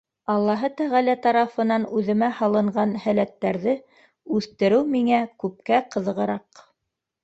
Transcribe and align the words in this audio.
Аллаһы 0.35 0.69
Тәғәлә 0.79 1.15
тарафынан 1.25 1.85
үҙемә 1.99 2.31
һалынған 2.39 2.97
һәләттәрҙе 3.05 3.79
үҫтереү 4.41 4.85
миңә 4.99 5.25
күпкә 5.45 5.87
ҡыҙығыраҡ. 5.95 6.71